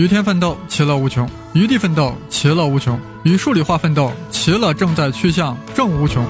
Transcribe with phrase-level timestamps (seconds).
[0.00, 6.24] 与天奋斗，其乐无穷；与地奋斗，其乐无穷；与数理化奋斗，其乐正在趋向正无穷。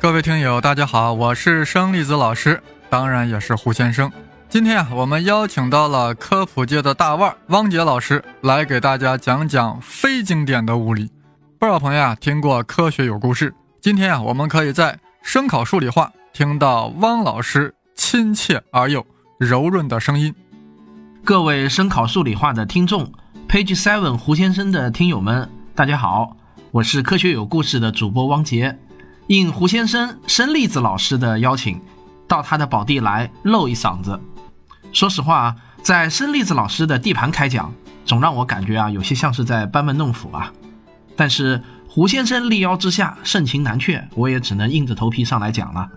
[0.00, 4.10] 各位听友，大家好，我是生粒子老师，当然也是胡先生。
[4.50, 11.10] 今天啊，我们邀请到了科普界的大腕汪杰老师来给大家讲讲非经典的物理。
[11.58, 19.04] 不少朋友啊听过科学有故事，今天啊，我们可以在声考数理化听到汪老师亲切而又
[19.38, 20.34] 柔润的声音。
[21.22, 23.12] 各位声考数理化的听众
[23.50, 26.34] ，Page Seven 胡先生的听友们，大家好，
[26.70, 28.78] 我是科学有故事的主播汪杰。
[29.26, 31.78] 应胡先生生粒子老师的邀请，
[32.26, 34.18] 到他的宝地来露一嗓子。
[34.92, 37.72] 说实话啊，在生粒子老师的地盘开讲，
[38.04, 40.52] 总让我感觉啊，有些像是在班门弄斧啊。
[41.16, 45.88] 但是胡先生力邀之下，盛情难却，我也只能硬着头皮上来讲了。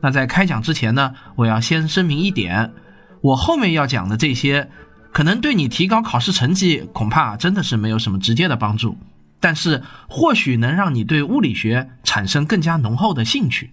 [0.00, 2.72] 那在开讲之前呢，我要先声明一点，
[3.20, 4.70] 我后面要讲的这些，
[5.12, 8.96] 可能对你提高考试成绩，恐怕真的是没有什么直接的帮助。
[9.38, 13.72] 但是或许能让你对物理学产生更加浓厚的兴趣。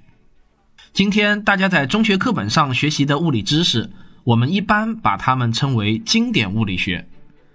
[0.93, 3.89] 今天大家在中学课本上学习的物理知识，
[4.27, 7.07] 我们一般把它们称为经典物理学。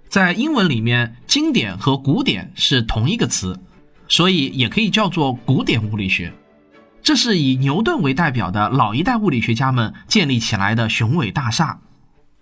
[0.08, 3.60] 在英文里面，经典和古典是同一个词，
[4.08, 6.32] 所以也可以叫做古典物理学。
[7.02, 11.78] 这是以牛顿为代表的老一代物理学家们建立起来的雄伟大厦。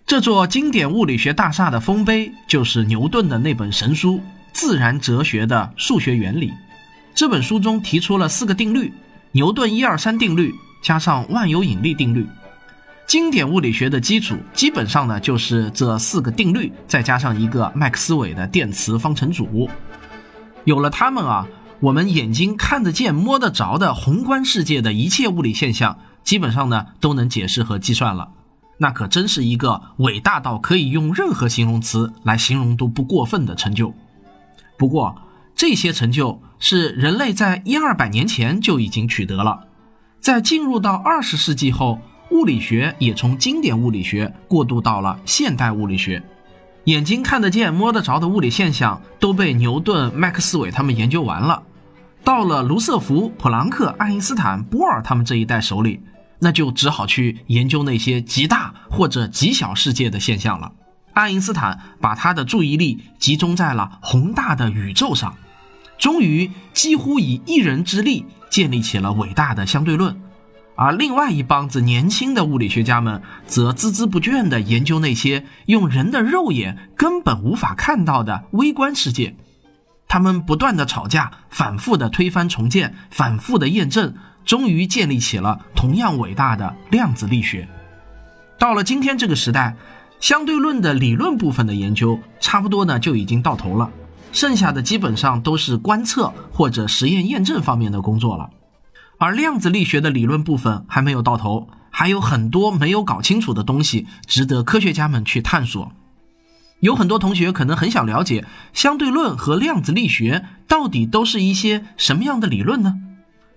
[0.05, 4.21] 这座经典物理学大厦的丰碑，就是牛顿的那本神书。
[4.53, 6.53] 自然哲学的数学原理，
[7.13, 8.93] 这本书中提出了四个定律：
[9.33, 12.25] 牛顿一二三定律加上万有引力定律。
[13.11, 19.69] 经典物理学的基础基本上呢就是这四个定律，再加上一个麦克斯韦的电磁方程组。
[20.63, 21.45] 有了它们啊，
[21.81, 28.31] 我们眼睛看得见、摸得着的宏观世界的一切物理现象，基本上呢都能解释和计算了。
[28.77, 33.93] 那可真是一个伟大到可以用任何形容词来形容都不过分的成就。
[34.77, 35.21] 不过，
[35.53, 39.65] 这些成就是人类在一二百年前就已经取得了。
[40.21, 41.99] 在进入到二十世纪后，
[42.31, 46.23] 物理学也从经典物理学过渡到了现代物理学。
[46.85, 51.61] 眼睛看得见、摸得着的物理现象都被牛顿、麦克斯韦他们研究完了。
[52.23, 56.01] 到了卢瑟福、普朗克、爱因斯坦、波尔他们这一代手里，
[56.39, 60.71] 那就只好去研究那些极大或者极小世界的现象了。
[61.13, 65.35] 爱因斯坦把他的注意力集中在了宏大的宇宙上，
[65.97, 70.15] 终于几乎以一人之力建立起了伟大的相对论。
[70.81, 79.35] 而另外一帮子年轻的物理学家们则孜孜不倦地研究那些用人的肉眼根本无法看到的微观世界。
[80.07, 87.69] 他们不断地吵架，反复地推翻重建，反复地验证，终于建立起了同样伟大的量子力学。
[88.57, 89.75] 到了今天这个时代。
[90.19, 93.89] 相对论的理论部分的研究差不多呢就已经到头了，
[94.31, 98.47] 剩下的基本上都是观测或者实验验证方面的工作了。
[99.21, 105.91] 而量子力学的理论部分还没有到头，还有很多没有搞清楚的东西值得科学家们去探索。
[106.79, 108.43] 有很多同学可能很想了解
[108.73, 112.95] 相对论和量子力学到底都是一些什么样的理论呢？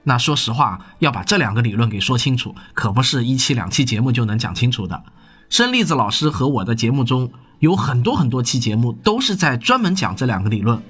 [0.02, 5.02] 那说实话，要把这两个理论给说清楚，可不是一期两期节目就能讲清楚的。
[5.48, 10.82] 生粒子老师和我的节目中有很多很多期节目都是在专门讲这两个理论。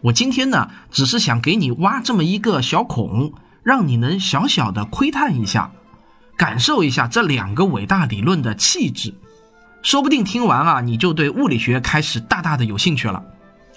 [0.00, 3.32] 我今天呢，只是想给你挖这么一个小孔，
[3.62, 5.70] 让你能小小的窥探一下，
[6.36, 9.14] 感受一下这两个伟大理论的气质。
[9.82, 13.22] 说不定听完啊，你就对物理学开始大大的有兴趣了。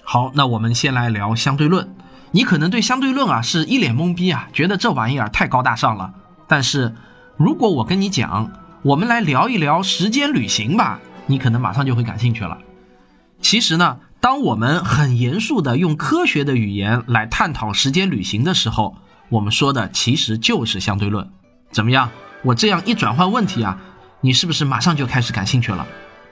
[0.02, 1.94] 好，那我们先来聊相对论。
[2.30, 6.12] 你可能对相对论啊是一脸懵逼啊，觉得这玩意儿太高大上了。
[6.46, 6.94] 但是
[7.36, 8.52] 如果我跟你讲，
[8.82, 12.58] 我们来聊一聊时间旅行吧，你可能马上就会感兴趣了。
[13.40, 18.96] 其实呢，当我们很严肃的用科学的语言来探讨时间旅行的时候，
[19.34, 21.28] 我们说的其实就是相对论。
[21.72, 22.08] 怎么样？
[22.42, 23.76] 我这样一转换问题啊，
[24.20, 25.84] 你是不是马上就开始感兴趣了？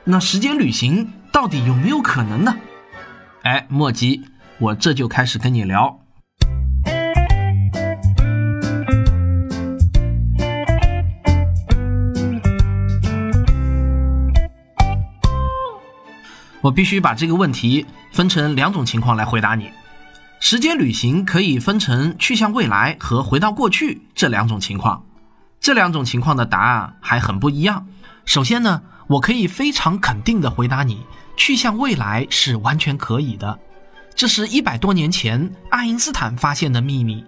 [0.04, 2.54] 那时间旅行到底有没有可能呢？
[3.42, 4.22] 哎，莫急，
[4.60, 5.98] 我这就开始跟你聊。
[16.60, 19.68] 我必须把这个问题分成两种情况来回答你。
[20.44, 25.00] 时间旅行可以分成去向未来和回到过去这两种情况。
[25.60, 27.86] 这两种情况的答案还很不一样。
[28.24, 30.98] 首先呢，我可以非常肯定的回答你，
[31.36, 33.56] 去向未来是完全可以的。
[34.16, 37.24] 这是一百多年前爱因斯坦发现的秘密。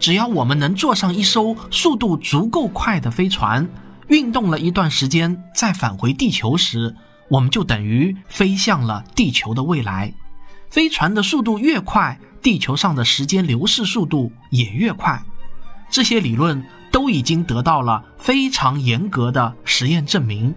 [0.00, 3.64] 只要我们能坐上一艘速度足够快的飞船，
[4.08, 6.92] 运动了一段时间，再返回地球时，
[7.28, 10.12] 我们就等于飞向了地球的未来。
[10.68, 15.20] 飞船的速度越快，地球上的时间流逝速度也越快。
[15.90, 20.54] 这些理论都已经得到了非常严格的实验证明。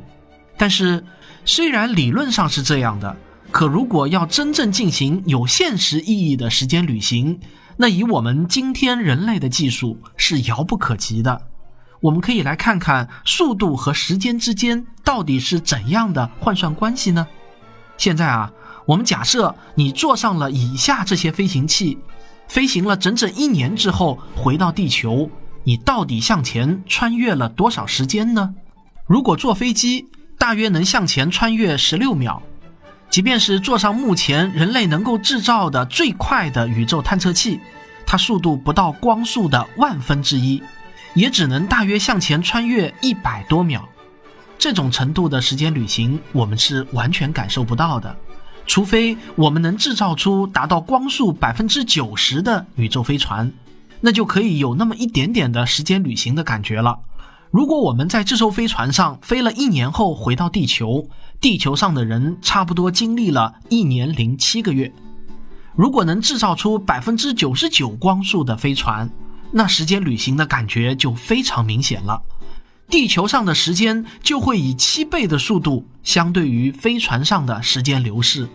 [0.55, 1.03] 但是，
[1.45, 3.17] 虽然理论上是这样的，
[3.49, 7.39] 可如果要真正进行有现实意义的时间旅行，
[7.75, 11.41] 那以我们今天人类的技术是遥不可及的。
[12.01, 17.27] 我们可以来看看速度和时间之间到底是怎样的换算关系呢？
[17.97, 18.51] 现在啊，
[18.89, 21.99] 我们假设你坐上了以下这些飞行器，
[22.47, 25.29] 飞行了整整一年之后回到地球，
[25.63, 28.55] 你到底向前穿越了多少时间呢？
[29.05, 30.07] 如果坐飞机，
[30.39, 32.41] 大约能向前穿越十六秒。
[33.11, 37.59] 即便是坐上目前人类能够制造的最快的宇宙探测器，
[38.07, 40.63] 它速度不到光速的万分之一，
[41.13, 43.87] 也只能大约向前穿越一百多秒。
[44.57, 48.15] 这种程度的时间旅行，我们是完全感受不到的，
[48.69, 53.51] 除非我们能制造出达到光速百分之九十的宇宙飞船，
[53.99, 56.99] 那就可以有那么一点点的时间旅行的感觉了。
[57.49, 61.09] 如果我们在这艘飞船上飞了一年后回到地球，
[61.41, 64.93] 地球上的人差不多经历了一年零七个月。
[65.75, 69.09] 如果能制造出百分之九十九光速的飞船，
[69.51, 72.21] 那时间旅行的感觉就非常明显了。
[72.87, 78.47] 地球上的时间就会以七倍的速度相对于飞船上的时间流逝。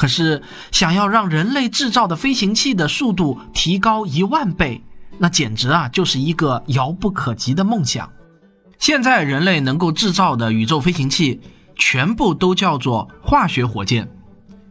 [0.00, 0.42] 可是，
[0.72, 4.82] 想要让人类制造的飞行器的速度提高一万倍。
[5.18, 8.10] 那简直啊，就是一个遥不可及的梦想。
[8.78, 11.38] 现在人类能够制造的宇宙飞行器，
[11.76, 14.08] 全部都叫做化学火箭，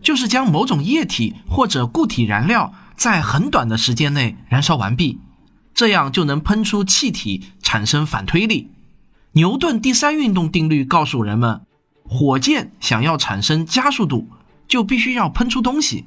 [0.01, 5.19] 就是将某种液体或者固体燃料在很短的时间内燃烧完毕，
[5.75, 8.71] 这样就能喷出气体，产生反推力。
[9.33, 11.61] 牛顿第三运动定律告诉人们，
[12.03, 14.27] 火箭想要产生加速度，
[14.69, 16.05] 就必须要喷出东西。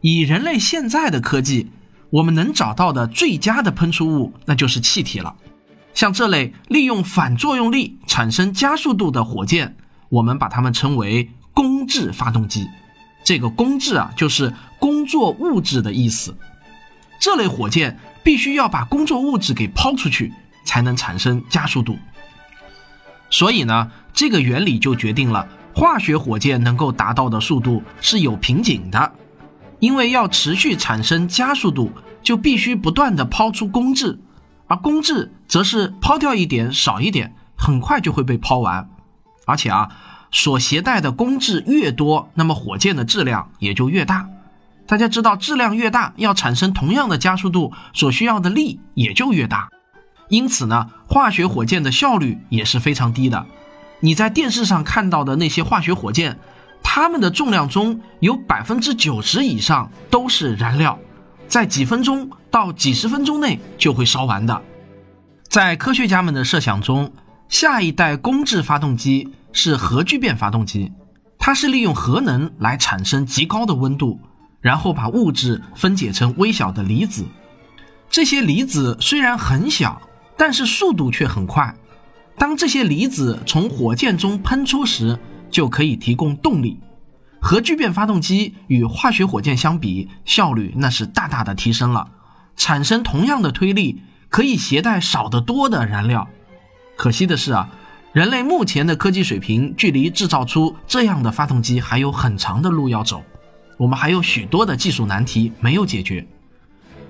[0.00, 1.70] 以人类现在的科技。
[2.10, 5.36] 我们能找到的最佳的喷出物，那就是气体了。
[5.94, 9.76] 像这类利用反作用力产生加速度的火箭，
[10.08, 12.66] 我们把它们称为工质发动机。
[13.22, 16.36] 这个工质啊，就是工作物质的意思。
[17.20, 20.32] 这类火箭必须要把工作物质给抛出去，
[20.64, 21.96] 才能产生加速度。
[23.30, 29.12] 所以呢，这个原理就决定了化学火箭能够达到的速度是有瓶颈的。
[29.78, 31.90] 因为要持续产生加速度，
[32.22, 34.18] 就必须不断的抛出工质，
[34.66, 38.90] 而工质则是抛掉一点少一点，很快就会被抛完。
[39.46, 39.88] 而且啊，
[40.30, 44.28] 所携带的工质越多，那么火箭的质量也就越大。
[44.86, 49.70] 大家知道，质量越大，要产生同样的加速度，所需要的力也就越大。
[50.28, 53.46] 因此呢，化学火箭的效率也是非常低的。
[54.00, 56.36] 你在电视上看到的那些化学火箭。
[56.82, 60.98] 它们的重量中有百分之九十以上都是燃料，
[61.46, 64.60] 在几分钟到几十分钟内就会烧完的。
[65.46, 67.12] 在科学家们的设想中，
[67.48, 70.90] 下一代工质发动机是核聚变发动机，
[71.38, 74.18] 它是利用核能来产生极高的温度，
[74.60, 77.24] 然后把物质分解成微小的离子。
[78.08, 80.00] 这些离子虽然很小，
[80.36, 81.72] 但是速度却很快。
[82.40, 85.18] 当这些离子从火箭中喷出时，
[85.50, 86.80] 就可以提供动力。
[87.38, 92.08] 核聚变发动机与化学火箭相比，效率那是大大的提升了。
[92.56, 96.26] 产生同样的推力，可以携带少得多的燃料。
[96.96, 97.68] 可惜的是啊，
[98.14, 103.22] 人类目前的科技水平，距离制造出这样的发动机还有很长的路要走。
[103.76, 106.26] 我们还有许多的技术难题没有解决。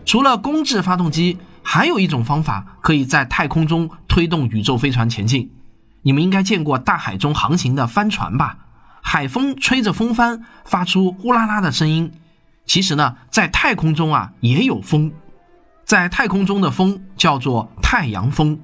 [0.05, 1.39] 除了工质发动机，
[1.73, 5.53] 还有一种方法可以在太空中推动宇宙飞船前进。
[6.03, 8.59] 你们应该见过大海中航行的帆船吧？
[9.01, 12.11] 海风吹着风帆，发出呼啦啦的声音。
[12.67, 15.13] 其实呢，在太空中啊也有风，
[15.85, 18.59] 在太空中的风叫做太阳风。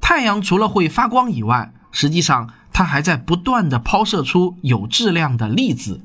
[0.00, 6.00] 太阳除了会发光以外，实际上它还在不断的抛射出有质量的粒子。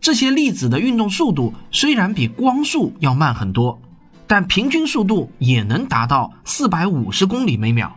[0.00, 3.80] 这些粒子的运动速度虽然比光速要慢很多，
[4.28, 7.96] 但平均速度也能达到四百五十公里每秒。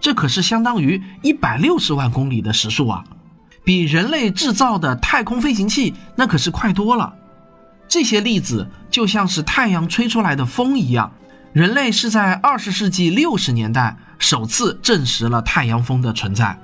[0.00, 3.04] 这可是相当于一百六十万公里的时速啊，
[3.62, 7.14] 比人类制造的太空飞行器那可是快多了。
[7.86, 11.12] 这些粒子就像是太阳吹出来的风一样。
[11.52, 16.58] 人类是在二十世纪六十年代首次证实了太阳风的存在。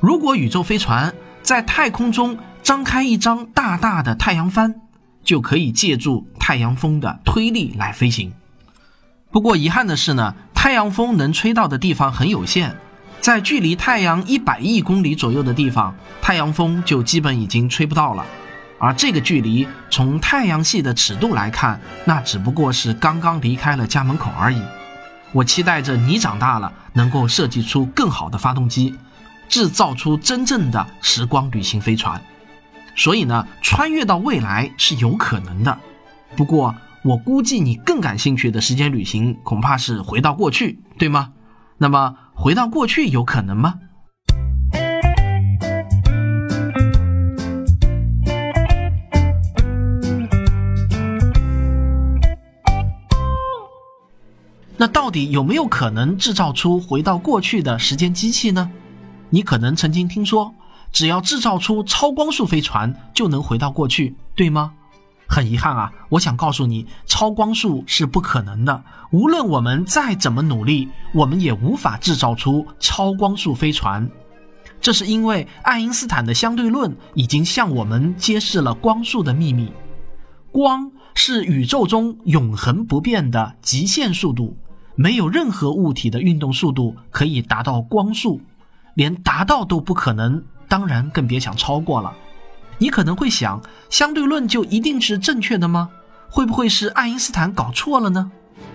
[0.00, 4.74] 如果宇宙飞船在太空中张开一张大大的太阳帆，
[5.22, 8.32] 就可以借助太阳风的推力来飞行。
[9.32, 12.76] 不过遗憾的是呢，太阳风能吹到的地方很有限，
[13.20, 18.24] 在距离太阳一百亿公里左右的地方，太阳风就基本已经吹不到了。
[18.78, 24.62] 而这个距离，从太阳系的尺度来看，那只不过是刚刚离开了家门口而已。
[25.32, 28.94] 我期待着你长大了，能够设计出更好的发动机，
[29.48, 32.22] 制造出真正的时光旅行飞船。
[32.94, 35.76] 所以呢，穿越到未来是有可能的。
[36.34, 41.32] 不过，我估计你更感兴趣的时间旅行，恐怕是回到过去，对吗？
[41.78, 43.74] 那么，回到过去有可能吗？
[54.78, 58.70] 那到底有没有可能制造出回到过去的时间机器呢？
[59.30, 60.54] 你可能曾经听说，
[60.92, 64.74] 只要制造出超光速飞船就能回到过去，对吗？
[65.28, 68.84] 很遗憾啊，我想告诉你，超光速是不可能的。
[69.10, 74.08] 无论我们再怎么努力，我们也无法制造出超光速飞船。
[74.80, 79.72] 这是因为爱因斯坦的相对论已经向我们揭示了光速的秘密。
[80.52, 84.56] 光是宇宙中永恒不变的极限速度。
[84.98, 88.40] 没有任何物体的运动速度可以达到光速，
[88.94, 92.14] 连达到都不可能，当然更别想超过了。
[92.78, 95.90] 你可能会想，相对论就一定是正确的吗？
[96.28, 98.30] 会不会是爱因斯坦搞错了呢？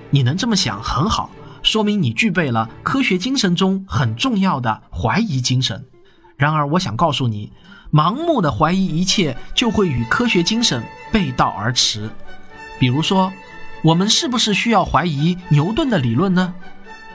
[0.10, 1.30] 你能这么想很好，
[1.64, 5.86] 说明你具备了科学精神中很重要的怀疑精神。
[6.38, 7.52] 然而，我想告诉你，
[7.92, 12.10] 盲目的怀疑一切就会与科学精神背道而驰。
[12.80, 13.32] 比如说。
[13.84, 16.54] 我们是不是需要怀疑牛顿的理论呢？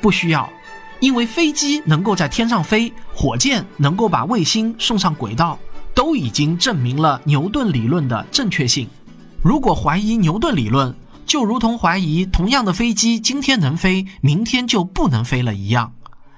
[0.00, 0.50] 不需要，
[0.98, 5.56] 因为飞机能够在天上飞，火箭能够把卫星送上轨道，
[5.96, 8.86] 都已经证明了牛顿理论的正确性。
[9.42, 15.94] 如果怀疑牛顿理论，就如同怀疑同样的飞机今天能飞，明天就不能飞了一样。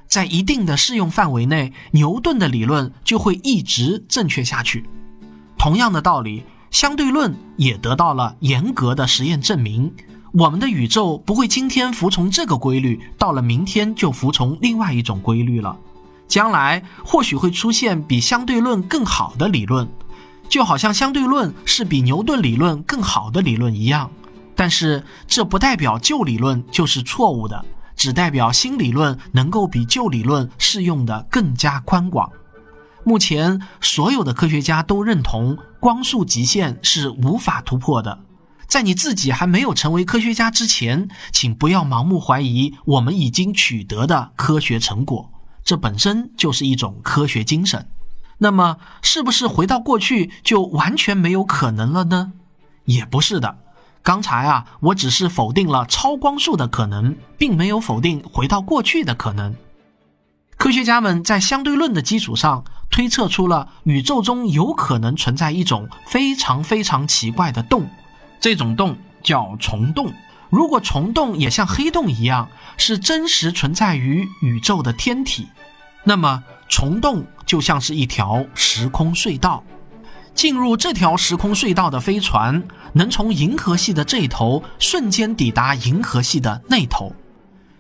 [0.07, 4.89] 在一定的适用范围内，牛顿的理论就会一直正确下去。
[5.59, 9.93] 同样的道理，相对论也得到了严格的实验证明。
[10.35, 15.77] 我们的宇宙不会今天服从这个规律，到了明天就服从另外一种规律了。
[16.29, 19.89] 将来或许会出现比相对论更好的理论，
[20.49, 24.11] 就好像相对论是比牛顿理论更好的理论一样。
[24.55, 27.65] 但是这不代表旧理论就是错误的，
[27.97, 32.31] 只代表新理论能够比旧理论适用的更加宽广。
[33.05, 38.19] 目前所有的科学家都认同光速极限是无法突破的。
[38.67, 45.31] 在你自己还没有成为科学家之前，请不要盲目怀疑我们已经取得的科学成果，
[45.69, 47.87] 这本身就是一种科学精神。
[48.39, 52.33] 那么，是不是回到过去就完全没有可能了呢？
[52.87, 53.59] 也不是的。
[54.03, 59.55] 刚才啊，我只是否定了超光速的可能，并没有否定回到过去的可能。
[60.57, 67.87] 科学家们在相对论的基础上推测出了宇宙中有可能存在一种非常非常奇怪的洞。
[68.41, 70.11] 这种洞叫虫洞。
[70.51, 75.47] 如果虫洞也像黑洞一样是真实存在于宇宙的天体，
[76.05, 79.63] 那么虫洞就像是一条时空隧道。
[80.35, 82.63] 进入这条时空隧道的飞船
[82.93, 87.13] 能从银河系的这头瞬间抵达银河系的那头。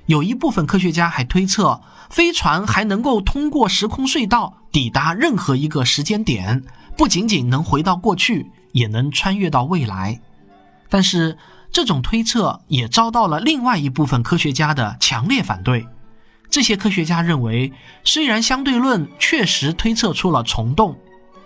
[0.07, 6.65] 有一部分科学家还推测，飞船还能够通过时空隧道抵达任何一个时间点，
[6.97, 10.21] 不仅仅能回到过去，也能穿越到未来。
[10.89, 11.37] 但是，
[11.71, 15.87] 这种推测也遭到了另外一部分科学家的强烈反对。
[16.51, 17.73] 这些科学家认为，
[18.05, 20.97] 虽然相对论确实推测出了虫洞，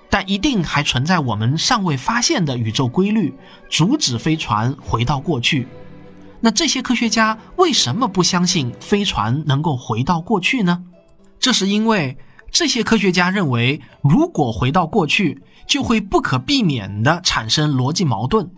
[0.08, 3.34] 但一定还存在我们尚未发现的宇宙规律，
[3.68, 5.66] 阻止飞船回到过去。
[6.40, 10.84] 那这些科学家为什么不相信飞船能够回到过去呢？
[11.38, 12.16] 这是因为
[12.50, 18.48] 这些科学家认为，如果回到过去，就会不可避免地产生逻辑矛盾。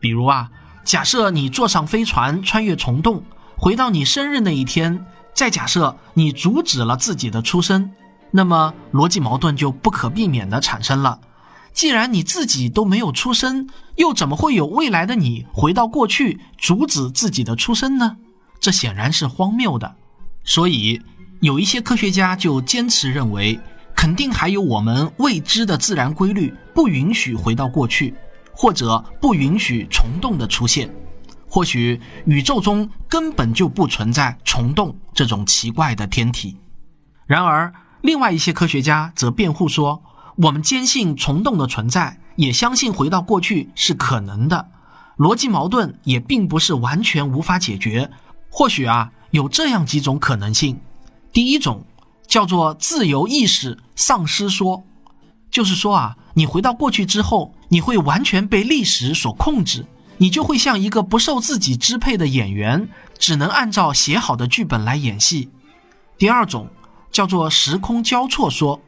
[0.00, 0.50] 比如啊，
[0.84, 3.22] 假设你坐上飞船穿越虫洞，
[3.56, 7.90] 回到你生日那一天，再假设你阻止了自己的出生，
[8.30, 11.20] 那么逻辑矛盾就不可避免的产生了。
[11.72, 18.16] 既然你自己都没有出生，又怎么会有未来的你回到过去阻止自己的出生呢？
[18.60, 19.94] 这显然是荒谬的。
[20.44, 21.00] 所以
[21.40, 23.58] 有一些科学家就坚持认为，
[23.96, 28.12] 肯定还有我们未知的自然规律，不允许回到过去。
[28.54, 30.94] 或者不允许虫洞的出现，
[31.48, 36.56] 或许宇宙中根本就不存在虫洞这种奇怪的天体。
[37.26, 40.02] 然而，另外一些科学家则辩护说，
[40.36, 44.68] 我们坚信虫洞的存在，也相信回到过去是可能的，
[45.16, 48.10] 逻辑矛盾也并不是完全无法解决。
[48.50, 50.78] 或许啊，有这样几种可能性：
[51.32, 51.84] 第一种
[52.26, 54.84] 叫做自由意识丧失说，
[55.50, 59.84] 就是说啊，你回到过去之后，你会完全被历史所控制。
[60.18, 65.50] 你就会像一个不受自己支配的演员，只能按照写好的剧本来演戏。
[66.16, 66.68] 第二种
[67.10, 68.80] 叫做时空交错说，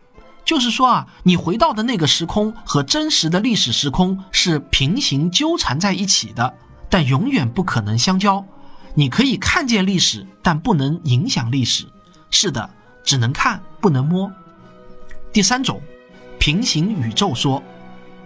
[0.45, 6.55] 就是说啊，你回到的那个时空和真实的历史时空是平行纠缠在一起的，
[6.89, 8.45] 但永远不可能相交。
[8.95, 11.85] 你可以看见历史，但不能影响历史。
[12.31, 12.71] 是的，
[13.03, 14.31] 只能看，不能摸。
[15.33, 15.81] 第三种，
[16.45, 17.63] 平行宇宙说，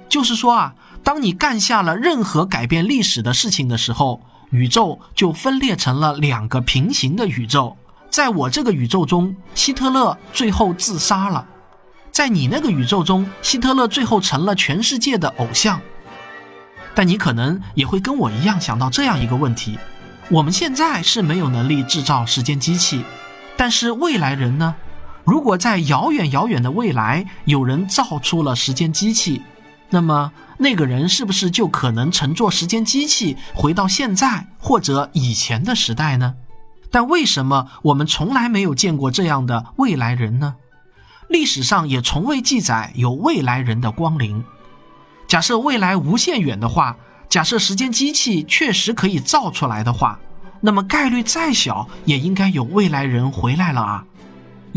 [0.09, 0.75] 就是说啊。
[1.05, 4.21] 当你干下了任何改变历史的事情的时候，
[4.51, 7.77] 宇宙就分裂成了两个平行的宇宙。
[8.11, 11.47] 在我这个宇宙中，希特勒最后自杀了；
[12.11, 15.81] 在你那个宇宙中，希特勒最后成了全世界的偶像。
[16.97, 19.79] 但你可能也会跟我一样想到这样一个问题：
[20.29, 23.05] 我们现在是没有能力制造时间机器，
[23.57, 24.75] 但是未来人呢？
[25.28, 29.42] 如果在遥远遥远的未来有人造出了时间机器，
[29.90, 30.32] 那么。
[30.61, 36.35] 那个人是不是就可能乘坐时间机器回到现在或者以前的时代呢？
[36.90, 40.56] 但为什么我们从来没有见过这样的未来人呢？
[41.28, 44.42] 历史上也从未记载有未来人的光临。
[45.28, 46.97] 假设未来无限远的话，
[47.28, 50.18] 假设时间机器确实可以造出来的话，
[50.61, 54.04] 那么概率再小也应该有未来人回来了啊！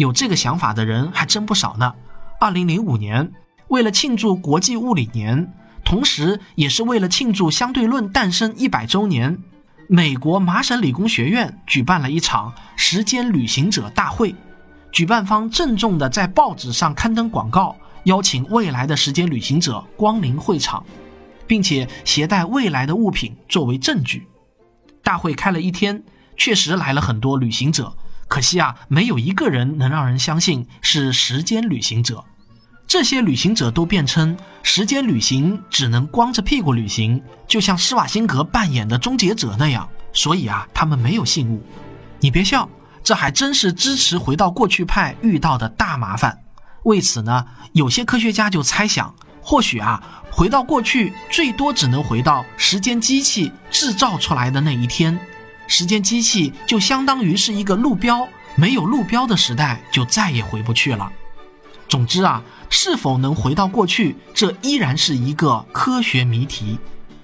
[0.02, 1.94] 有这个想法的人还真不少呢。
[2.40, 3.32] 二零零五年，
[3.68, 5.54] 为了庆祝国际物理年。
[5.84, 9.38] 同时，也是为了庆祝相对论诞生一百周年，
[9.88, 14.34] 美国麻省理工学院举办了一场时间旅行者大会。
[14.92, 20.84] 举办方郑重地在报纸上刊登广告，邀请未来的时间旅行者光临会场，
[21.46, 24.28] 并且携带未来的物品作为证据。
[25.04, 26.04] 大会开了一天，
[26.38, 27.92] 确实来了很多旅行者，
[28.32, 32.24] 可惜啊，没有一个人能让人相信是时间旅行者。
[32.88, 39.86] 这些旅行者都辩称，时间旅行只能光着屁股旅行，就像施瓦辛格扮演的终结者那样。
[40.14, 41.62] 所以啊，他们没有信物。
[42.22, 42.70] 你别笑，
[43.04, 46.40] 这还真是支持回到过去派遇到的大麻烦。
[46.84, 55.20] 为此呢，有些科学家就猜想，或许啊，回到过去最多只能回到时间机器制造出来的那一天，
[55.72, 61.10] 时间机器就相当于是一个路标，没有路标的时代就再也回不去了。
[61.88, 62.44] 总之啊。
[62.74, 66.80] 是否能回到过去，这依然是一个科学谜题。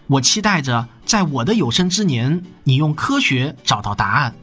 [0.08, 4.36] 我期待着在我的有生之年，你用科学找到答案。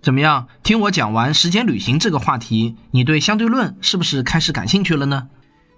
[0.00, 0.46] 怎么样？
[0.62, 5.26] 听我讲完时间旅行这个话题，你对相对论是不是开始感兴趣了呢？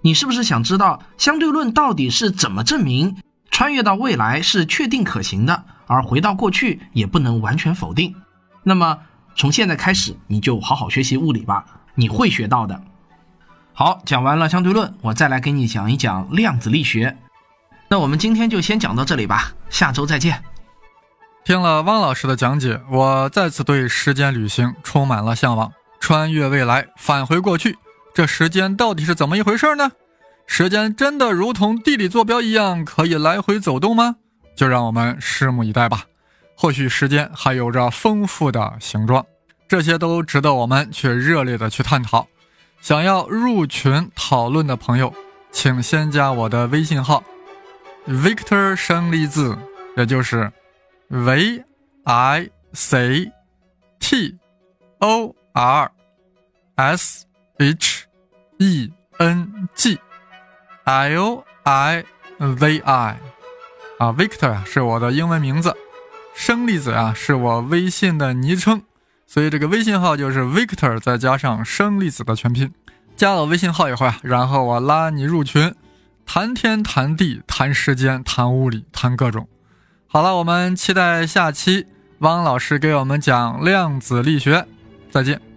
[0.03, 3.17] 你是不是想知道相对论到底是怎么证明
[3.49, 8.15] 穿越到未来是确定可行的，而回到过去也不能完全否定？
[8.63, 8.99] 那么
[9.35, 12.79] 从现在开始，你就好好学习物理吧，你会学到的。
[13.73, 17.17] 好，讲完了相对论，我再来给你讲一讲量子力学。
[17.89, 20.43] 那我们今天就先讲到这里吧，下周再见。
[21.43, 25.71] 听了汪老师的讲解，我再次对时间旅行充满了向往。
[25.99, 27.77] 穿越未来，返回过去，
[28.13, 29.91] 这时间到底是怎么一回事呢？
[30.45, 34.17] 时间真的如同地理坐标一样可以来回走动吗？
[34.59, 36.03] 就让我们拭目以待吧。
[36.53, 39.25] 或许时间还有着丰富的形状，
[39.69, 42.27] 这些都值得我们去热烈的去探讨。
[42.81, 45.13] 想要入群讨论的朋友，
[45.49, 47.23] 请先加我的微信号
[48.05, 49.57] ，Victor 生粒子，
[49.95, 50.51] 也就是
[51.07, 51.63] V
[52.03, 53.31] I C
[54.01, 54.37] T
[54.97, 55.89] O R
[56.75, 57.25] S
[57.59, 58.07] H
[58.57, 59.97] E N G
[60.83, 62.03] L I
[62.39, 63.17] V I
[63.99, 65.75] 啊，Victor 啊是我的英文名字，
[66.33, 68.81] 生粒子啊是我微信的昵称。
[69.27, 72.73] 所以这个微信号就是 Victor 再加上生粒子的全拼。
[73.17, 75.75] 加了微信号以后啊，然后我拉你入群，
[76.25, 79.49] 谈天谈地谈时间谈物理谈各种。
[80.07, 81.85] 好了，我们期待下期
[82.19, 84.65] 汪老师给我们讲量子力学。
[85.11, 85.48] 再见。